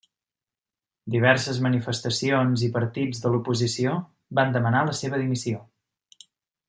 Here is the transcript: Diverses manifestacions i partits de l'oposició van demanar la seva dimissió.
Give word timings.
Diverses 1.15 1.59
manifestacions 1.65 2.63
i 2.69 2.71
partits 2.77 3.21
de 3.25 3.33
l'oposició 3.35 3.93
van 4.41 4.57
demanar 4.57 4.83
la 4.89 4.97
seva 5.03 5.21
dimissió. 5.27 5.61